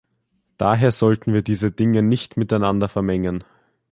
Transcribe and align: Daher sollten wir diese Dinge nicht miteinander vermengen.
Daher 0.57 0.91
sollten 0.91 1.31
wir 1.31 1.43
diese 1.43 1.69
Dinge 1.71 2.01
nicht 2.01 2.35
miteinander 2.35 2.87
vermengen. 2.89 3.43